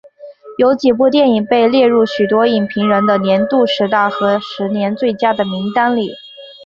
[0.57, 6.09] 有几部电影被列入许多影评人的年度十大和十年最佳的名单里。